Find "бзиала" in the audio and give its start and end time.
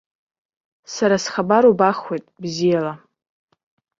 2.41-2.93